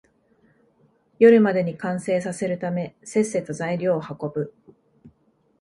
[1.19, 4.51] 夜までに完成させるため、せっせと材料を運ぶ